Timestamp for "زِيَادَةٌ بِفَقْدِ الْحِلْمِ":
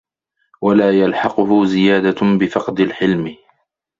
1.65-3.35